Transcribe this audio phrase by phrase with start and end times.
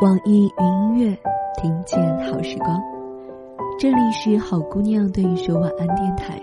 [0.00, 1.18] 网易云音乐，
[1.60, 2.80] 听见好时光。
[3.78, 6.40] 这里是好姑娘对你说晚安电台。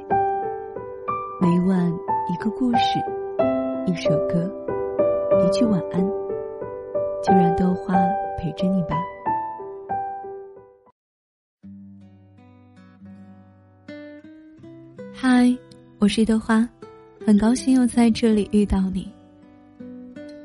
[1.42, 1.92] 每晚
[2.32, 3.00] 一个故事，
[3.88, 4.48] 一首歌，
[5.44, 6.00] 一句晚安，
[7.24, 7.96] 就让豆花
[8.38, 8.96] 陪着你吧。
[15.12, 15.52] 嗨，
[15.98, 16.70] 我是豆花，
[17.26, 19.12] 很高兴又在这里遇到你。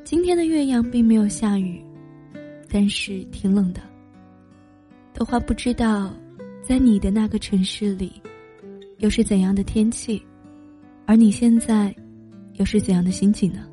[0.03, 1.85] 今天的岳阳并没有下雨。
[2.73, 3.83] 但是挺冷的。
[5.13, 6.11] 豆花不知道，
[6.63, 8.11] 在你的那个城市里，
[8.97, 10.25] 又是怎样的天气，
[11.05, 11.95] 而你现在，
[12.55, 13.69] 又是怎样的心情呢？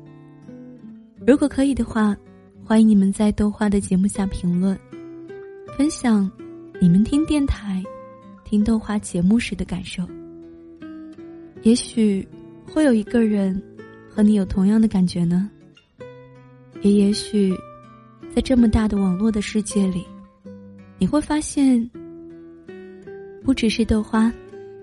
[1.26, 2.14] 如果可以的话，
[2.62, 4.78] 欢迎你们在豆花的节目下评论，
[5.78, 6.30] 分享
[6.78, 7.82] 你们听电台、
[8.44, 10.06] 听豆花节目时的感受。
[11.62, 12.28] 也许
[12.66, 13.60] 会有一个人
[14.10, 15.50] 和你有同样的感觉呢，
[16.82, 17.56] 也也许。
[18.32, 20.06] 在这么大的网络的世界里，
[20.98, 21.90] 你会发现，
[23.42, 24.32] 不只是豆花，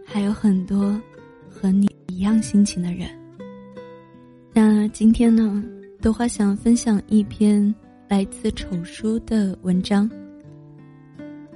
[0.06, 1.02] 还有很多
[1.50, 3.08] 和你一样心情的人。
[4.53, 5.64] 那今天呢，
[6.02, 7.73] 豆花想分享一篇
[8.09, 10.09] 来自丑叔的文章，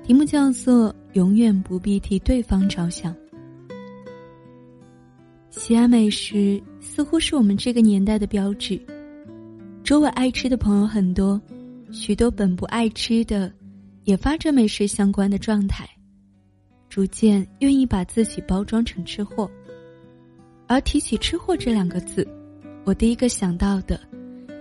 [0.01, 3.13] 题目叫做《永远不必替对方着想》。
[5.49, 8.79] 喜爱美食似乎是我们这个年代的标志，
[9.83, 11.39] 周围爱吃的朋友很多。
[11.91, 13.51] 许多本不爱吃的，
[14.05, 15.87] 也发着美食相关的状态，
[16.87, 19.49] 逐渐愿意把自己包装成吃货。
[20.67, 22.25] 而提起“吃货”这两个字，
[22.85, 23.99] 我第一个想到的，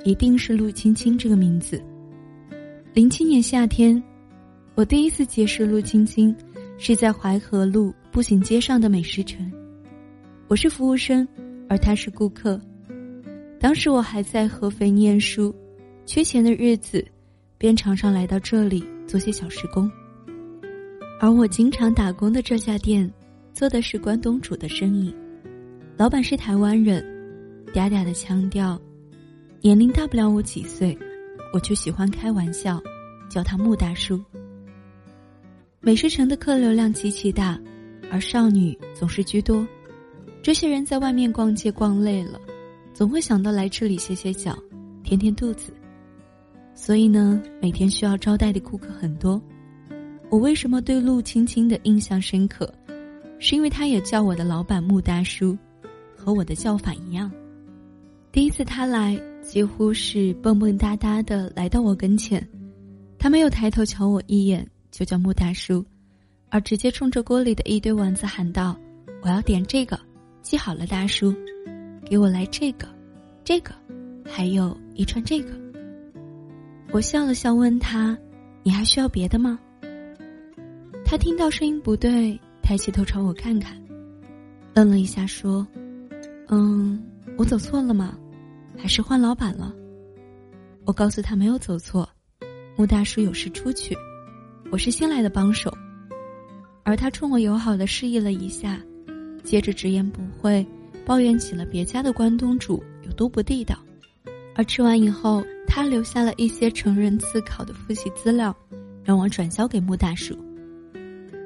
[0.05, 1.81] 一定是陆青青这个名字。
[2.93, 4.03] 零七年夏天，
[4.75, 6.35] 我第一次结识陆青青，
[6.79, 9.49] 是在淮河路步行街上的美食城。
[10.49, 11.27] 我是服务生，
[11.69, 12.61] 而他是顾客。
[13.61, 15.55] 当时我还在合肥念书，
[16.05, 17.07] 缺钱的日子。
[17.61, 19.93] 便常常来到这里做些小时工，
[21.21, 23.13] 而我经常打工的这家店，
[23.53, 25.15] 做的是关东煮的生意，
[25.95, 27.05] 老板是台湾人，
[27.75, 28.81] 嗲嗲的腔调，
[29.61, 30.99] 年龄大不了我几岁，
[31.53, 32.83] 我就喜欢开玩笑，
[33.29, 34.19] 叫他穆大叔。
[35.81, 37.61] 美食城的客流量极其大，
[38.11, 39.69] 而少女总是居多，
[40.41, 42.41] 这些人在外面逛街逛累了，
[42.95, 44.59] 总会想到来这里歇歇脚，
[45.05, 45.75] 填填肚子。
[46.83, 49.41] 所以呢，每天需要招待的顾客很多。
[50.31, 52.73] 我为什么对陆青青的印象深刻？
[53.39, 55.55] 是因为他也叫我的老板穆大叔，
[56.17, 57.31] 和我的叫法一样。
[58.33, 62.49] 第一次他来，几乎是蹦蹦哒哒的来到我跟前，
[63.19, 65.85] 他没有抬头瞧我一眼，就叫穆大叔，
[66.49, 68.75] 而直接冲着锅里的一堆丸子喊道
[69.21, 70.01] ：“我要点这个，
[70.41, 71.31] 记好了，大叔，
[72.07, 72.89] 给我来这个，
[73.45, 73.75] 这个，
[74.25, 75.51] 还有一串这个。”
[76.93, 78.19] 我笑了笑，问他
[78.65, 79.59] ：“你还需要别的吗？”
[81.07, 83.81] 他听到声音不对，抬起头朝我看看，
[84.75, 85.65] 愣了一下，说
[86.51, 87.01] ：“嗯，
[87.37, 88.19] 我走错了吗？
[88.77, 89.73] 还是换老板了？”
[90.85, 92.09] 我告诉他没有走错，
[92.77, 93.97] 穆大叔有事出去，
[94.73, 95.73] 我是新来的帮手。
[96.83, 98.81] 而他冲我友好的示意了一下，
[99.45, 100.67] 接着直言不讳，
[101.07, 103.79] 抱怨起了别家的关东煮有多不地道。
[104.55, 105.45] 而吃完以后。
[105.73, 108.53] 他留下了一些成人自考的复习资料，
[109.05, 110.37] 让我转交给穆大叔。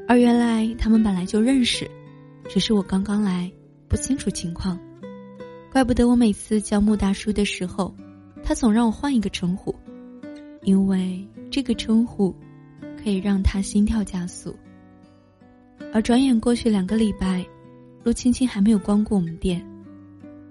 [0.08, 1.86] 而原来他们本来就认识，
[2.48, 3.52] 只是我刚刚来，
[3.86, 4.80] 不清楚情况。
[5.70, 7.94] 怪不得我每次叫穆大叔的时候，
[8.42, 9.74] 他总让我换一个称呼，
[10.62, 12.34] 因为这个称呼
[13.02, 14.56] 可以让他心跳加速。
[15.92, 17.44] 而转眼过去两个礼拜，
[18.02, 19.62] 陆青青还没有光顾我们店，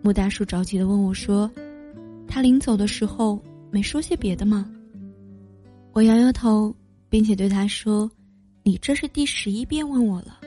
[0.03, 1.49] 穆大叔着急的问我说
[2.28, 3.41] ：“他临走的时候。”
[3.73, 4.69] 没说些别的吗？
[5.94, 6.72] 我摇摇头，
[7.09, 8.07] 并且对他说
[8.61, 10.39] ：“你这是第十一遍问我了。”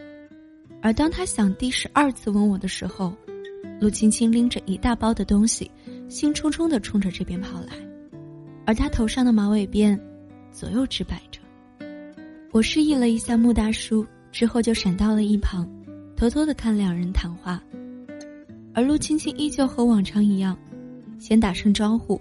[0.81, 3.13] 而当他想第十二次问我的时候，
[3.81, 5.69] 陆青青拎着一大包的东西，
[6.09, 7.73] 兴冲冲的冲着这边跑来，
[8.65, 9.99] 而他头上的马尾辫
[10.53, 11.41] 左右直摆着。
[12.53, 15.69] 我示意了一下穆大叔，之后就闪到了一旁，
[16.17, 17.61] 偷偷的看两人谈话。
[18.73, 20.57] 而陆青青依旧和往常一样，
[21.19, 22.21] 先打声招呼。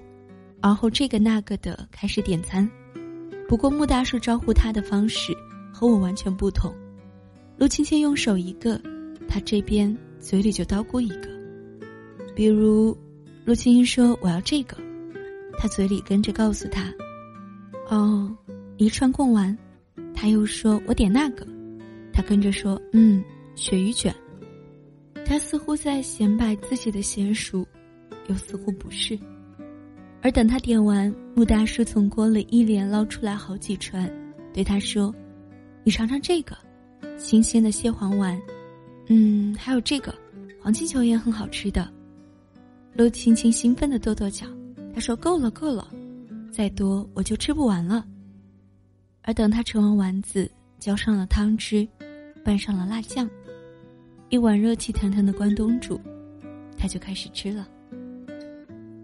[0.61, 2.67] 而后这个那个的开始点餐，
[3.47, 5.31] 不过穆大叔招呼他的方式
[5.71, 6.73] 和我完全不同。
[7.57, 8.81] 陆青青用手一个，
[9.27, 11.29] 他这边嘴里就叨咕一个。
[12.35, 12.97] 比如，
[13.45, 14.75] 陆青青说我要这个，
[15.59, 16.91] 他嘴里跟着告诉他
[17.89, 18.35] ：“哦，
[18.77, 19.55] 一串贡丸。”
[20.17, 21.45] 他又说我点那个，
[22.11, 23.23] 他跟着说：“嗯，
[23.55, 24.15] 鳕鱼卷。”
[25.25, 27.67] 他似乎在显摆自己的娴熟，
[28.27, 29.17] 又似乎不是。
[30.21, 34.11] 而等他点完，穆大叔从锅里一连捞出来好几串，
[34.51, 35.13] 对他说
[35.85, 36.57] ：“你尝尝这个，
[37.17, 38.41] 新鲜的蟹黄丸，
[39.07, 40.13] 嗯，还有这个
[40.59, 41.87] 黄金球也很好吃的。”
[42.93, 44.47] 陆青青兴奋的跺跺脚，
[44.93, 45.87] 他说：“够了，够了，
[46.51, 48.03] 再多我就吃不完了。”
[49.21, 50.49] 而等他盛完丸子，
[50.79, 51.87] 浇上了汤汁，
[52.43, 53.29] 拌上了辣酱，
[54.29, 55.99] 一碗热气腾腾的关东煮，
[56.77, 57.67] 他就开始吃了。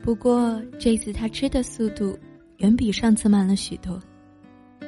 [0.04, 2.18] 不过这次他吃的速度
[2.58, 4.02] 远比上次慢了许多。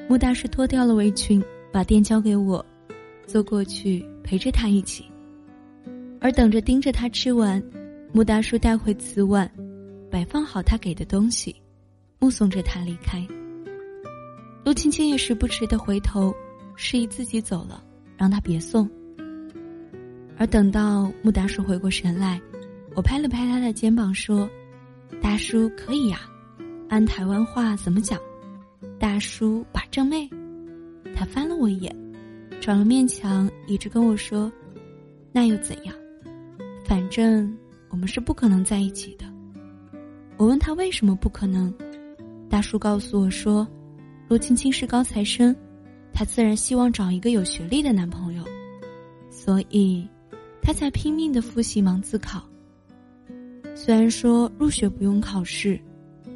[0.10, 2.65] 穆大师脱掉了围裙，把店交给我，
[3.27, 5.06] 坐过去陪着他一起。
[6.19, 7.62] 而等着盯着他吃完，
[8.12, 9.50] 穆大叔带回瓷碗，
[10.10, 11.56] 摆放好他给的东西，
[12.18, 13.25] 目送着他离开。
[14.65, 16.33] 陆青青也时不时的回头，
[16.75, 17.83] 示意自己走了，
[18.18, 18.89] 让他别送。
[20.38, 22.42] 而等到穆大叔回过神来，
[22.95, 24.50] 我拍了拍他的肩膀说。
[25.21, 26.21] 大叔可以呀，
[26.89, 28.19] 按台湾话怎么讲？
[29.00, 30.30] 大叔把正妹。
[31.15, 31.95] 他翻了我一眼，
[32.60, 34.51] 转了面墙，一直跟我说
[35.31, 35.95] ：“那又怎样？
[36.86, 37.56] 反正
[37.89, 39.25] 我们是不可能在一起的。”
[40.38, 41.74] 我问他为什么不可能，
[42.50, 43.68] 大叔告诉我说
[44.27, 45.56] ：“陆青青是高材生，
[46.12, 48.44] 她自然希望找一个有学历的男朋友，
[49.30, 50.07] 所以，
[50.62, 52.44] 她才拼命的复习忙自考。”
[53.75, 55.80] 虽然说入学不用考试，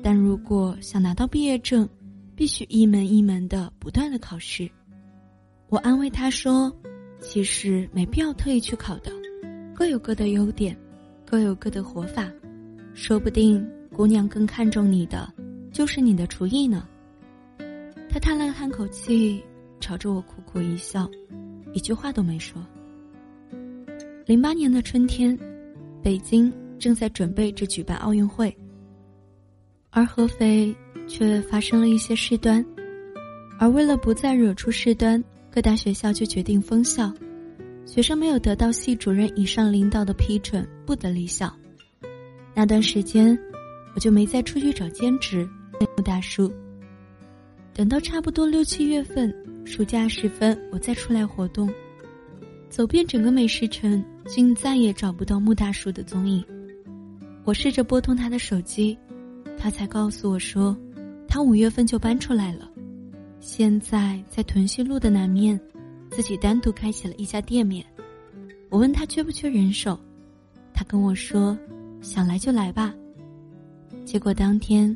[0.02, 1.88] 但如果想拿到毕业证，
[2.36, 4.70] 必须一门一门的不断的考试。
[5.70, 6.76] 我安慰他说
[7.22, 9.12] ：“其实没必要特意去考的，
[9.74, 10.76] 各有各的优点，
[11.26, 12.30] 各有各的活法，
[12.94, 15.32] 说不定姑娘更看重你的，
[15.72, 16.88] 就是你的厨艺呢。”
[18.10, 19.44] 他叹了叹口气，
[19.80, 21.10] 朝着我苦苦一笑，
[21.72, 22.66] 一句话都没说。
[24.26, 25.38] 零八年的春天，
[26.02, 26.52] 北京。
[26.80, 28.56] 正在准备着举办奥运会，
[29.90, 30.76] 而合肥
[31.08, 32.64] 却发生了一些事端，
[33.60, 37.14] 而为了不再惹出事端，各大学校就决定封校，
[37.86, 41.54] 学生没有得到系主任以上领导的批准，不得离校。
[42.54, 43.38] 那段时间，
[43.96, 45.48] 我就没再出去找兼职。
[45.96, 46.52] 穆大叔，
[47.72, 49.32] 等到差不多六七月份，
[49.64, 51.72] 暑假时分，我再出来活动，
[52.68, 56.44] 走遍整个美食城，竟再也找不到穆大叔的踪影。
[57.48, 59.00] 我试着拨通他的手机，
[59.58, 60.78] 他才告诉我说，
[61.30, 62.70] 他五月份就搬出来了，
[63.40, 65.58] 现在在屯溪路的南面，
[66.12, 67.86] 自己单独开起了一家店面。
[68.68, 69.98] 我问他缺不缺人手，
[70.74, 71.58] 他跟我说，
[72.02, 72.94] 想来就来吧。
[74.04, 74.94] 结果当天，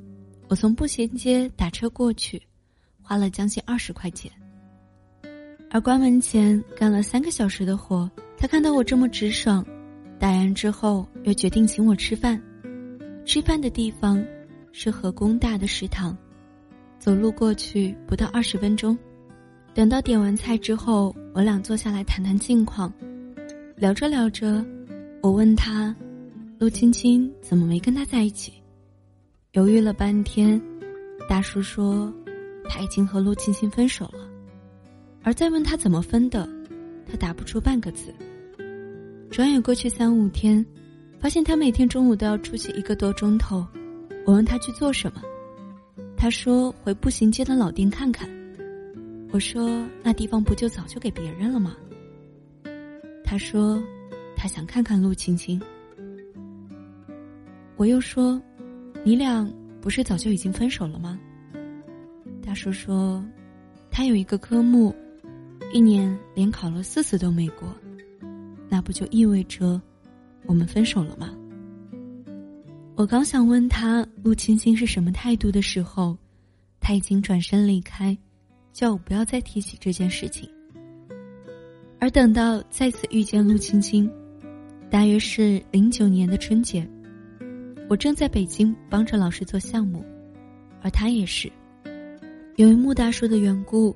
[0.50, 2.42] 我从步行街打车过去，
[3.02, 4.30] 花了将近二十块钱。
[5.70, 9.66] 而关门前干了三个小时的活，他看到我这么直爽。
[10.22, 12.40] 打完之后，又决定请我吃饭。
[13.26, 14.24] 吃饭的地方
[14.72, 16.16] 是河工大的食堂，
[17.00, 18.96] 走路过去不到二十分钟。
[19.74, 22.94] 等到点完菜之后，我俩坐下来谈谈近况。
[23.76, 24.64] 聊着聊着，
[25.24, 25.96] 我问他
[26.60, 28.54] ：“陆青青怎么没跟他在一起？”
[29.54, 30.62] 犹豫了半天，
[31.28, 32.14] 大叔说
[32.70, 34.30] ：“他已经和陆青青分手了。”
[35.26, 36.48] 而再问他怎么分的，
[37.10, 38.14] 他答不出半个字。
[39.32, 40.64] 转眼过去三五天，
[41.18, 43.66] 发现他每天中午都要出去一个多钟头。
[44.26, 45.22] 我问他去做什么，
[46.18, 48.30] 他说回步行街的老店看看。
[49.32, 51.78] 我说那地方不就早就给别人了吗？
[53.24, 53.82] 他说
[54.36, 55.60] 他想看看陆青青。
[57.78, 58.40] 我又说，
[59.02, 61.18] 你俩不是早就已经分手了吗？
[62.46, 63.24] 大叔说，
[63.90, 64.94] 他有一个科目，
[65.72, 67.74] 一年连考了四次都没过。
[68.74, 69.80] 那不就意味着
[70.46, 71.30] 我们分手了吗？
[72.96, 76.18] 我刚想问他陆青青是什么态度的时候，
[76.80, 78.18] 他已经转身离开，
[78.72, 80.50] 叫我不要再提起这件事情。
[82.00, 84.10] 而等到再次遇见陆青青，
[84.90, 86.88] 大约是零九年的春节，
[87.90, 90.02] 我正在北京帮着老师做项目，
[90.82, 91.52] 而他也是。
[92.56, 93.94] 由于穆大叔的缘故，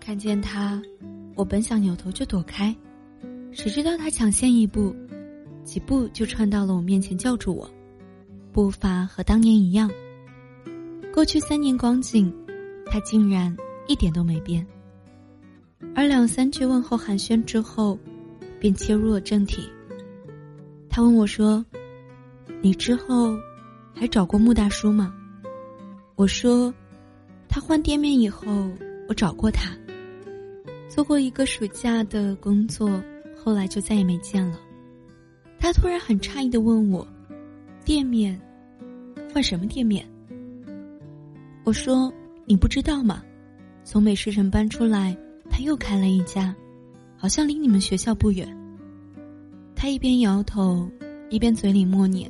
[0.00, 0.80] 看见他，
[1.34, 2.74] 我本想扭头就躲开。
[3.56, 4.94] 谁知道他抢先一步，
[5.64, 7.68] 几步就窜到了我面前，叫住我，
[8.52, 9.90] 步伐和当年一样。
[11.10, 12.30] 过去三年光景，
[12.84, 13.56] 他竟然
[13.88, 14.64] 一点都没变。
[15.94, 17.98] 而两三句问候寒暄之后，
[18.60, 19.62] 便切入了正题。
[20.90, 21.64] 他问我说
[22.60, 23.34] ：“你之后
[23.94, 25.14] 还找过穆大叔吗？”
[26.14, 26.72] 我说
[27.48, 28.46] ：“他换店面以后，
[29.08, 29.74] 我找过他，
[30.90, 33.02] 做过一个暑假的工作。”
[33.46, 34.58] 后来就再也没见了。
[35.56, 37.06] 他突然很诧异的问我
[37.86, 38.36] ：“店面，
[39.32, 40.04] 换什么店面？”
[41.62, 42.12] 我说
[42.44, 43.22] ：“你不知道吗？
[43.84, 45.16] 从美食城搬出来，
[45.48, 46.52] 他又开了一家，
[47.16, 48.48] 好像离你们学校不远。”
[49.76, 50.90] 他一边摇头，
[51.30, 52.28] 一边嘴里默念，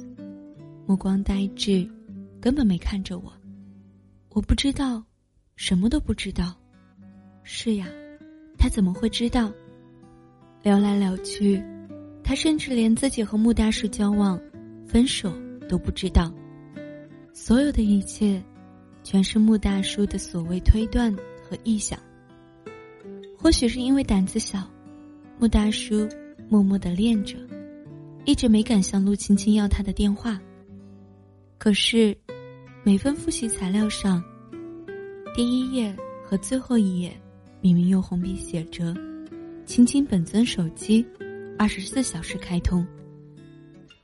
[0.85, 1.88] 目光呆滞，
[2.42, 3.32] 根本没看着我。
[4.35, 5.02] 我不知道，
[5.56, 6.54] 什么都不知道。
[7.42, 7.87] 是呀，
[8.58, 9.50] 他怎么会知道？
[10.62, 11.62] 聊来聊去，
[12.22, 14.40] 他甚至连自己和穆大叔交往、
[14.86, 15.32] 分手
[15.68, 16.32] 都不知道。
[17.32, 18.42] 所有的一切。
[19.06, 21.96] 全是穆大叔的所谓推断和臆想。
[23.38, 24.68] 或许是因为胆子小，
[25.38, 26.08] 穆大叔
[26.48, 27.36] 默默的练着，
[28.25, 30.40] 一直没敢向陆青青要他的电话。
[31.56, 32.18] 可是，
[32.82, 34.20] 每份复习材料上，
[35.36, 35.94] 第一页
[36.25, 37.16] 和最后一页，
[37.60, 38.92] 明明用红笔写着
[39.66, 41.04] “青青本尊手机，
[41.58, 42.87] 二十四小时开通”。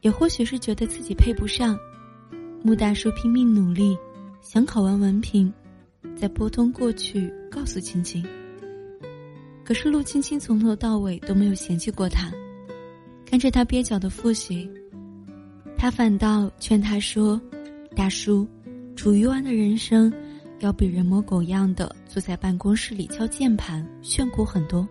[0.02, 1.78] 也或许是觉得自己配不上，
[2.64, 3.96] 穆大叔拼命努力。
[4.40, 5.52] 想考完文凭，
[6.16, 8.26] 再拨通过去告诉青青。
[9.62, 12.32] 可是陆青青从头到尾都没有嫌弃过他，
[13.24, 14.68] 看着他蹩脚的复习，
[15.78, 17.40] 他反倒劝他说
[17.94, 18.44] ：“大叔，
[18.96, 20.12] 处于完的人生，
[20.58, 24.86] 要比人模狗样的坐在办公室里敲键盘炫酷很多。”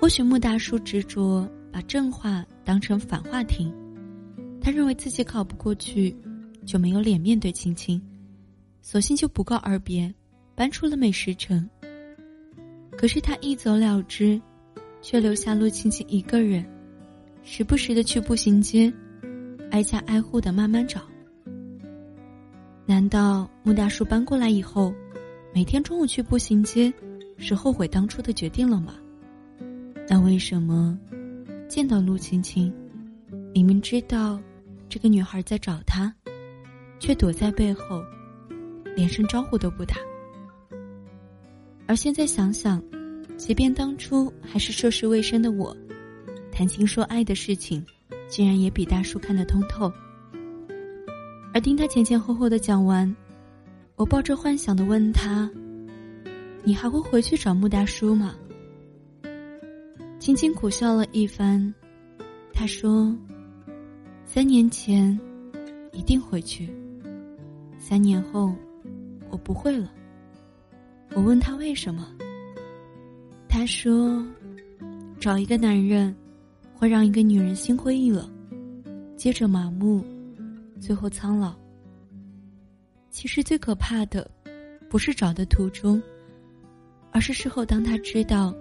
[0.00, 3.70] 或许穆大叔执着把正话当成反话听，
[4.58, 6.16] 他认为自己考不过去，
[6.64, 8.00] 就没有脸面对青青。
[8.80, 10.10] 索性就不告而别，
[10.54, 11.68] 搬出了美食城。
[12.96, 14.40] 可是他一走了之，
[15.02, 16.64] 却留下陆青青一个人，
[17.42, 18.90] 时不时的去步行街，
[19.70, 21.02] 挨家挨户的慢慢找。
[22.86, 24.94] 难道穆大叔搬过来以后，
[25.54, 26.90] 每天中午去步行街，
[27.36, 28.94] 是后悔当初的决定了吗？
[30.12, 30.98] 那为什么
[31.68, 32.74] 见到陆青青，
[33.54, 34.42] 明明知道
[34.88, 36.12] 这个女孩在找他，
[36.98, 38.02] 却躲在背后？
[38.96, 39.94] 连声招呼都不打，
[41.86, 42.82] 而现在想想，
[43.36, 45.74] 即便当初还是涉世未深的我，
[46.50, 47.80] 谈情说爱的事情，
[48.26, 49.92] 竟然也比大叔看得通透。
[51.54, 53.14] 而听他前前后后的讲完，
[53.94, 55.48] 我抱着幻想的问他
[56.64, 58.34] ：“你还会回去找穆大叔吗？”
[60.30, 61.74] 轻轻苦笑了一番，
[62.52, 63.12] 他说
[64.24, 65.18] ：“三年前，
[65.90, 66.72] 一定回去。
[67.80, 68.54] 三年后。”
[69.28, 69.92] 我不会了。
[71.14, 72.06] 我问他为什么，
[73.48, 74.24] 他说
[75.18, 76.14] ：“找一个男人，
[76.76, 78.30] 会让一个女人心灰意冷，
[79.16, 80.00] 接着麻木，
[80.78, 81.56] 最后苍老。
[83.10, 84.30] 其实最可怕的，
[84.88, 86.00] 不是找的途中，
[87.10, 88.54] 而是事后当他知道，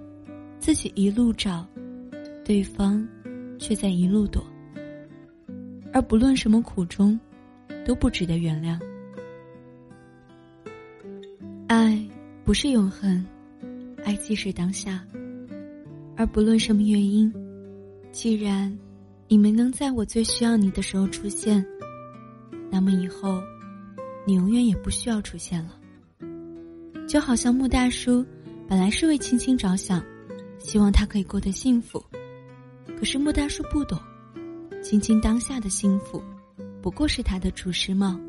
[0.59, 1.65] 自己一路找，
[2.43, 3.07] 对方
[3.57, 4.43] 却在一路躲，
[5.93, 7.19] 而不论什么苦衷，
[7.85, 8.79] 都不值得原谅。”
[11.67, 12.03] 爱
[12.43, 13.25] 不是永恒，
[14.03, 15.05] 爱即是当下，
[16.15, 17.31] 而不论什么原因，
[18.11, 18.75] 既然
[19.27, 21.63] 你没能在我最需要你的时候出现，
[22.71, 23.39] 那么以后
[24.25, 25.75] 你永远也不需要出现了。
[27.07, 28.25] 就好像穆大叔
[28.67, 30.03] 本来是为青青着想，
[30.59, 32.03] 希望他可以过得幸福，
[32.97, 33.97] 可是穆大叔不懂，
[34.83, 36.21] 青青当下的幸福，
[36.81, 38.19] 不过是他的厨师帽，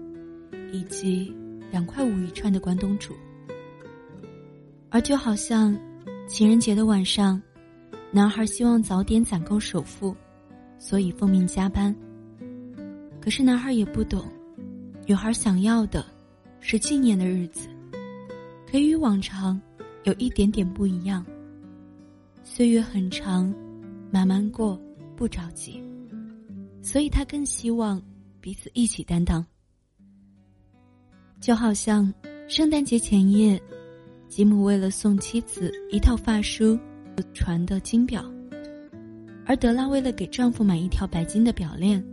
[0.73, 1.35] 以及
[1.71, 3.15] 两块五一串的关东煮。
[4.89, 5.79] 而就好像，
[6.27, 7.41] 情人节的晚上，
[8.11, 10.17] 男孩希望早点攒够首付，
[10.79, 11.95] 所以奉命加班。
[13.21, 14.27] 可是男孩也不懂，
[15.07, 16.07] 女孩想要的，
[16.61, 17.69] 是纪念的日子，
[18.71, 19.61] 可与往常
[20.05, 21.25] 有一点点不一样。
[22.53, 23.55] 岁月很长，
[24.11, 24.77] 慢慢过，
[25.15, 25.81] 不着急，
[26.83, 28.03] 所以他更希望
[28.41, 29.47] 彼此一起担当。
[31.41, 32.13] 就好像
[32.49, 33.59] 圣诞节前夜。
[34.29, 36.79] 吉姆为了送妻子一套发梳，
[37.33, 38.25] 传的金表，
[39.47, 42.05] 而德拉为了给丈夫买一条白金的表链，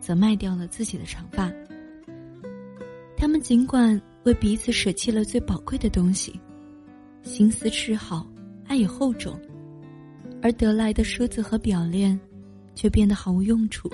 [0.00, 1.52] 则卖掉了自己的长发。
[3.16, 6.40] 他们尽管为彼此舍弃了最宝贵的东西，
[7.22, 8.24] 心思痴好，
[8.66, 9.38] 爱也厚重，
[10.44, 12.20] 而得来的梳子和表链，
[12.74, 13.90] 却变得毫无用处，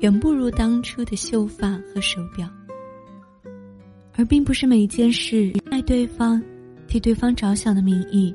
[0.00, 2.48] 远不如当初的秀发和手表。
[4.14, 6.42] 而并不是每一件事爱对方。
[6.88, 8.34] 替对方着想的名义，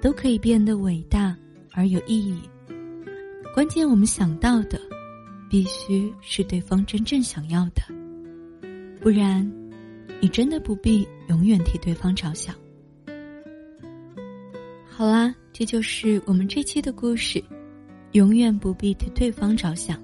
[0.00, 1.36] 都可以变得伟大
[1.72, 2.40] 而有意义。
[3.54, 4.80] 关键我们想到的，
[5.48, 7.82] 必须是对方真正想要的，
[9.00, 9.48] 不然，
[10.20, 12.52] 你真的不必永远替对方着想。
[14.88, 17.42] 好啦，这就是我们这期的故事，
[18.12, 20.02] 永远不必替对方着想。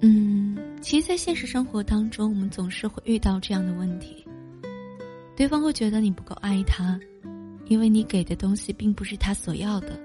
[0.00, 4.22] 嗯，其实，在现实生活当中，我们总是会遇到这样的问题：
[5.34, 7.00] 对方会觉得你不够爱他，
[7.66, 9.98] 因为你给的东西并不是他所要的。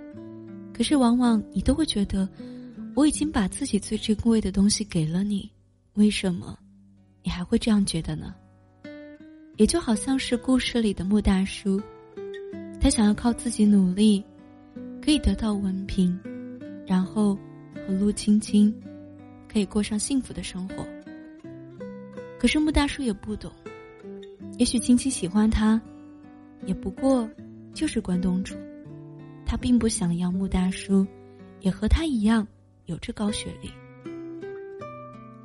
[0.74, 2.30] 可是，往往你都会觉得，
[2.96, 5.52] 我已经把自己最珍贵的东西给了你，
[5.96, 6.58] 为什么
[7.24, 8.34] 你还会这样觉得呢？
[9.58, 11.82] 也就好像是故事里的穆大叔，
[12.88, 14.24] 他想要靠自己努力，
[15.04, 16.18] 可以得到文凭，
[16.86, 17.38] 然后
[17.86, 18.74] 和陆青青。
[19.46, 20.88] 可以过上幸福的生活。
[22.40, 23.52] 可是穆大叔也不懂，
[24.58, 25.82] 也许青青喜欢他，
[26.66, 27.30] 也不过
[27.74, 28.56] 就是关东煮。
[29.46, 31.06] 他并不想要穆大叔
[31.60, 32.48] 也和他一样
[32.86, 33.70] 有着高学历。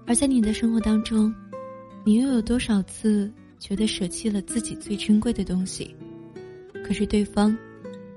[0.06, 1.34] 而在你的生活当中，
[2.04, 5.92] 你又有多少次觉得舍弃了自己最珍贵的东西，
[6.84, 7.56] 可是对方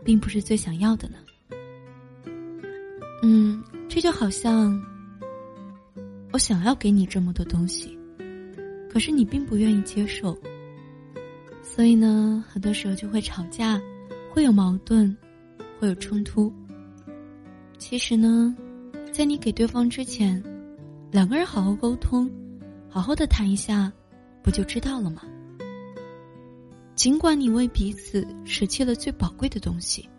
[0.03, 1.17] 并不是最想要的呢？
[3.23, 4.79] 嗯，这就好像。
[6.33, 7.97] 我想要给你这么多东西，
[8.89, 10.37] 可是你并不愿意接受，
[11.61, 13.81] 所以呢，很多时候就会吵架，
[14.29, 15.15] 会有矛盾，
[15.79, 16.51] 会有冲突。
[17.77, 18.53] 其实呢，
[19.13, 20.43] 在你给对方之前，
[21.09, 22.29] 两个人好好沟通，
[22.89, 23.89] 好好的谈一下，
[24.43, 25.21] 不就知道了吗？
[26.95, 30.09] 尽管你为彼此舍弃了最宝贵的东西，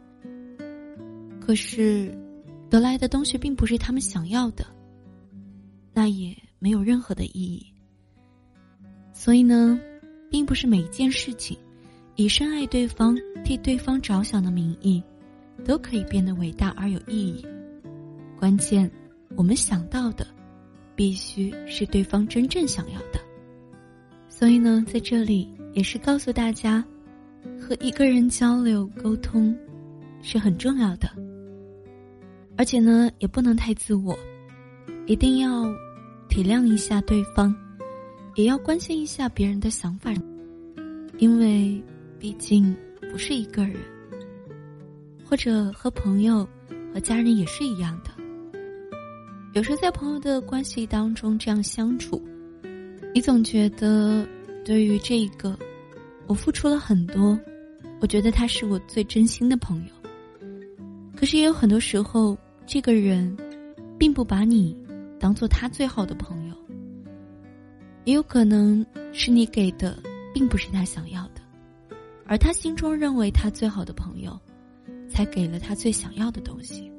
[1.40, 2.16] 可是
[2.68, 4.64] 得来的东西并不是他们想要的。
[5.94, 7.66] 那也没有任何的意义。
[9.14, 9.80] 所以呢，
[10.30, 11.56] 并不是每一件事情，
[12.14, 15.02] 以深爱对方、替对方着想的名义，
[15.64, 17.42] 都可以变得伟大而有意义。
[18.38, 18.90] 关键，
[19.34, 20.26] 我们想到的，
[20.94, 23.18] 必须是对方真正想要的。
[24.28, 26.82] 所以呢，在这里也是告诉大家，
[27.60, 29.54] 和一个人交流沟通，
[30.22, 31.06] 是很重要的。
[32.56, 34.18] 而且呢，也不能太自我，
[35.06, 35.64] 一定要。
[36.28, 37.54] 体谅一下对方，
[38.34, 40.12] 也要关心一下别人的想法，
[41.18, 41.82] 因为
[42.18, 42.76] 毕竟
[43.10, 43.76] 不是一个人，
[45.24, 46.46] 或者和朋友、
[46.92, 48.10] 和家人也是一样的。
[49.54, 52.20] 有时候在朋友的关系当中这样相处，
[53.14, 54.26] 你总觉得
[54.62, 55.56] 对于这个，
[56.26, 57.38] 我付出了很多，
[58.00, 59.92] 我觉得他是我最真心的朋友。
[61.16, 62.36] 可是也有很多时候，
[62.66, 63.36] 这个人
[63.98, 64.76] 并不把你。
[65.18, 66.54] 当做他最好的朋友，
[68.04, 68.84] 也有可能
[69.14, 69.98] 是你给的，
[70.34, 71.40] 并不是他想要的，
[72.26, 74.38] 而他心中认为他最好的朋友，
[75.08, 76.92] 才给了他最想要的东西。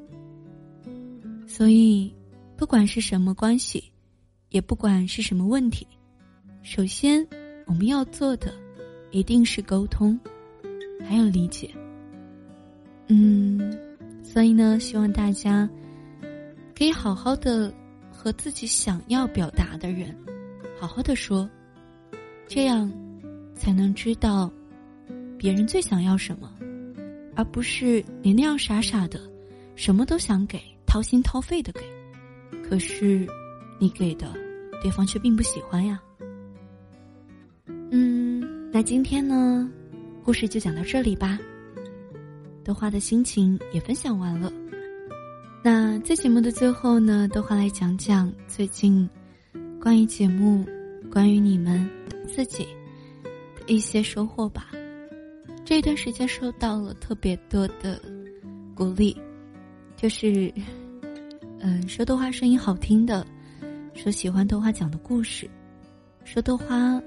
[1.48, 2.12] 所以，
[2.58, 3.84] 不管是什么关系，
[4.50, 5.86] 也不管是什么问题，
[6.64, 7.26] 首先
[7.68, 8.52] 我们要做的，
[9.12, 10.20] 一定是沟通，
[11.08, 11.70] 还有理解。
[13.08, 13.78] 嗯，
[14.24, 15.70] 所以呢，希望大家
[16.78, 17.74] 可以好好的。
[18.20, 20.14] 和自己想要表达的人，
[20.80, 21.48] 好好的说，
[22.48, 22.92] 这样
[23.54, 24.52] 才能知道
[25.38, 26.52] 别人最想要什么，
[27.36, 29.22] 而不是你那样傻傻的，
[29.76, 31.82] 什么都想给，掏心掏肺的给，
[32.68, 33.26] 可是
[33.78, 34.34] 你给的
[34.82, 36.02] 对方却并不喜欢呀。
[38.78, 39.68] 那今天呢，
[40.24, 41.40] 故事就讲到这里吧。
[42.64, 44.54] 豆花的心情也分享完了。
[45.64, 49.10] 那在节目的最后呢，豆花来讲讲最近
[49.82, 50.64] 关于节目、
[51.12, 51.90] 关于你们
[52.28, 52.68] 自己
[53.66, 54.68] 一些收获吧。
[55.66, 58.00] 这段时间收到了特别多的
[58.76, 59.18] 鼓励，
[59.96, 60.54] 就是
[61.62, 63.26] 嗯，说豆花声音好听的，
[63.96, 65.50] 说喜欢豆花讲的故事，
[66.24, 67.02] 说豆花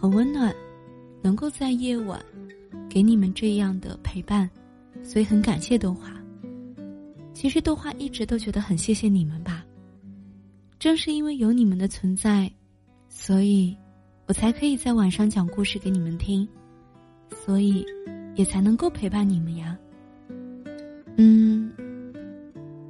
[0.00, 0.50] 很温暖，
[1.22, 2.20] 能够在夜晚
[2.88, 4.48] 给你们这样的陪伴，
[5.02, 6.14] 所以很感谢豆花。
[7.32, 9.64] 其实豆花一直都觉得很谢谢你们吧。
[10.78, 12.50] 正是因为有你们的存在，
[13.08, 13.76] 所以，
[14.26, 16.48] 我才可以在晚上讲故事给你们听，
[17.30, 17.84] 所以，
[18.34, 19.76] 也才能够陪伴你们呀。
[21.16, 21.70] 嗯，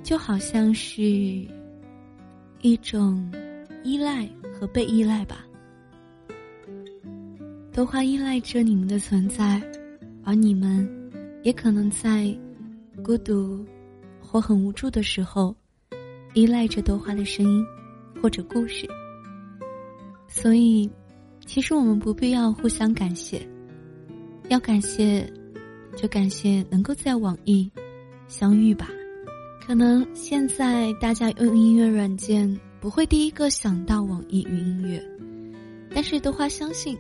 [0.05, 1.03] 就好像是
[2.63, 3.33] 一种
[3.83, 5.45] 依赖和被依赖吧。
[7.81, 9.59] 豆花依赖着你们的存在，
[10.23, 10.87] 而你们
[11.43, 12.31] 也可能在
[13.03, 13.65] 孤独。
[14.21, 15.57] 或很无助的时候，
[16.35, 17.65] 依赖着豆花的声音，
[18.21, 18.87] 或者故事。
[20.29, 20.91] 所以，
[21.47, 23.41] 其实我们不必要互相感谢，
[24.51, 25.27] 要感谢，
[25.97, 27.73] 就感谢能够在网易
[28.29, 28.91] 相遇吧。
[29.67, 35.03] 可能现在大家用音乐软件不会第一个想到网易云音乐，
[35.95, 36.95] 但是豆花相信，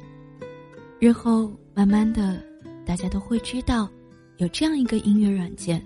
[1.00, 2.44] 日后慢慢的，
[2.84, 3.88] 大家都会知道
[4.36, 5.82] 有这样一个音乐软件。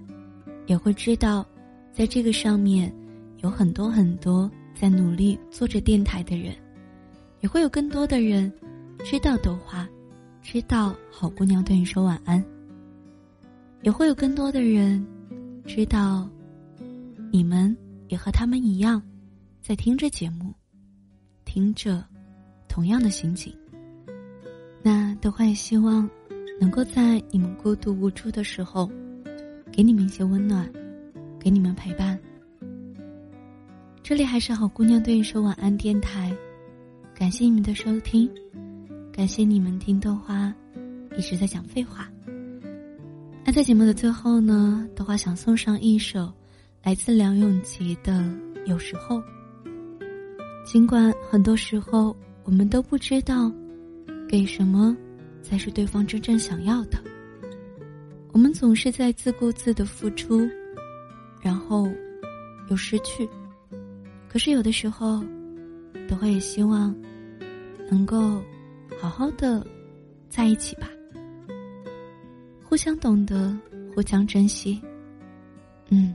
[0.67, 1.47] 也会知道，
[1.93, 2.93] 在这个上面
[3.39, 6.53] 有很多很多在努力做着电台的人，
[7.43, 8.53] 也会有更多的人
[9.05, 9.89] 知道豆花，
[10.43, 12.45] 知道好姑娘对你说晚安。
[13.83, 15.07] 也会有更多的人
[15.65, 16.29] 知道，
[17.31, 17.77] 你们
[18.09, 19.01] 也和他们一样，
[19.63, 20.53] 在听着节目，
[21.45, 22.05] 听着
[22.67, 23.55] 同样的心情。
[24.87, 26.07] 那豆花也希望
[26.61, 28.87] 能够在你们孤独无助的时候，
[29.73, 30.71] 给你们一些温暖，
[31.41, 32.21] 给你们陪伴。
[34.03, 36.37] 这里还是好姑娘对你说晚安电台，
[37.15, 38.31] 感谢你们的收听，
[39.11, 40.55] 感谢你们听豆花
[41.17, 42.07] 一直在讲废话。
[43.43, 46.31] 那在节目的最后呢，豆花想送上一首
[46.83, 48.13] 来自梁咏琪的
[48.67, 49.17] 《有时候》。
[50.67, 53.51] 尽管很多时候我们都不知道，
[54.35, 54.97] 给什么
[55.45, 56.99] 才是对方真正想要的，
[58.33, 60.45] 我们总是在自顾自的付出，
[61.41, 61.89] 然后
[62.69, 63.29] 又失去。
[64.29, 65.23] 可是有的时候，
[66.09, 66.93] 豆花也希望
[67.89, 68.43] 能够
[68.99, 69.65] 好好的
[70.29, 70.89] 在一起吧。
[72.65, 73.57] 互相懂得，
[73.95, 74.83] 互相珍惜。
[75.91, 76.13] 嗯，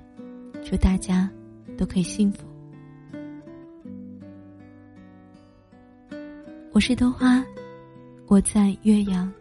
[0.65, 1.31] 祝大家
[1.77, 2.43] 都可以幸福。
[6.73, 7.41] 我是豆花，
[8.29, 9.33] 我在岳阳，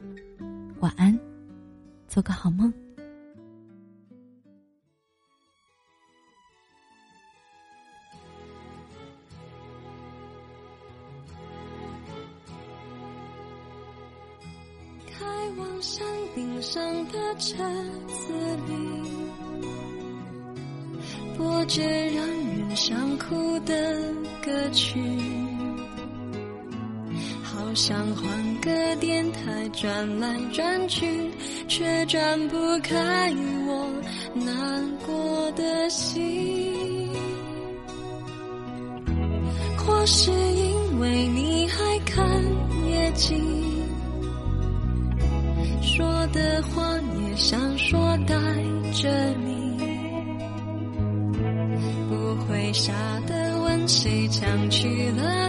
[0.80, 1.16] 晚安，
[2.08, 2.72] 做个好梦。
[15.06, 17.62] 开往山顶上的车
[18.06, 18.32] 子
[18.68, 18.72] 里，
[21.36, 24.98] 播着让人想哭的歌曲，
[27.78, 31.30] 想换个电台转来转去，
[31.68, 33.32] 却转不开
[33.68, 33.88] 我
[34.34, 37.08] 难过的心。
[39.76, 42.26] 或是因为你还看
[42.90, 43.40] 夜景。
[45.80, 48.34] 说的话也想说带
[48.92, 49.08] 着
[49.44, 49.78] 你，
[52.08, 52.92] 不会傻
[53.28, 55.47] 的问谁抢去了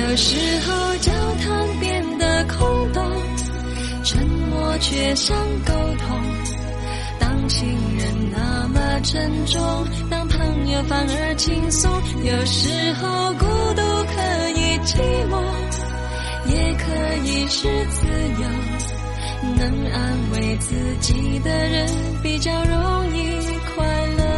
[0.00, 3.04] 有时候交谈变得空洞，
[4.02, 6.18] 沉默却像沟通，
[7.18, 9.60] 当情人那么沉重。
[10.08, 11.92] 当朋友反而轻松，
[12.24, 13.44] 有时候孤
[13.76, 15.38] 独可以寂寞，
[16.48, 16.84] 也可
[17.26, 18.06] 以是自
[18.40, 18.48] 由。
[19.58, 21.86] 能安慰自己的人，
[22.22, 23.36] 比较容易
[23.76, 24.29] 快乐。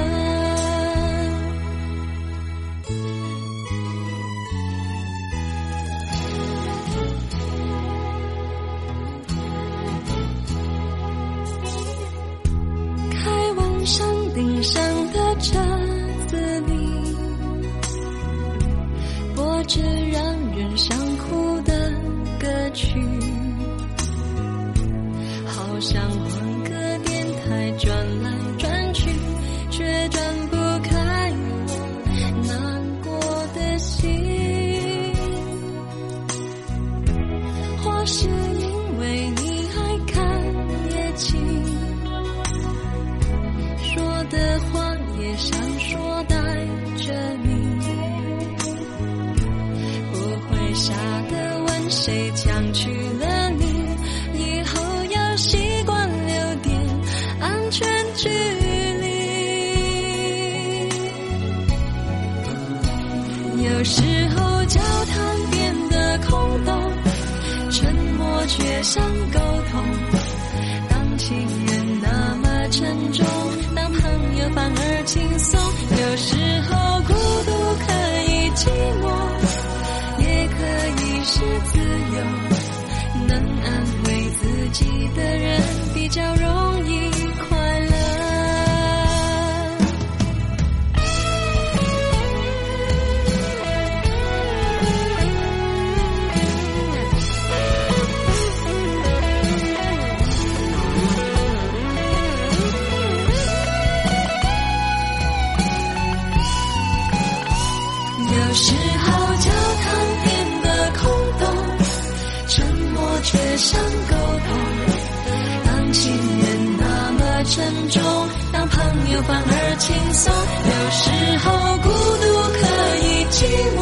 [120.95, 122.61] 时候孤独可
[122.99, 123.35] 以寂
[123.77, 123.81] 寞，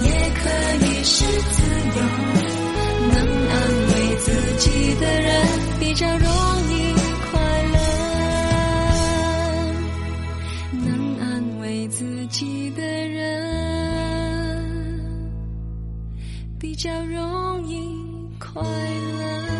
[0.00, 0.42] 也可
[0.84, 1.62] 以是自
[1.96, 2.00] 由，
[3.12, 3.16] 能
[3.48, 3.54] 安
[3.88, 4.26] 慰自
[4.58, 5.30] 己的人
[5.78, 6.26] 比较容
[6.70, 6.72] 易
[7.30, 7.32] 快
[7.72, 7.76] 乐。
[10.84, 10.84] 能
[11.20, 11.22] 安
[11.60, 13.22] 慰自己的人
[16.58, 17.78] 比较容易
[18.40, 19.51] 快乐。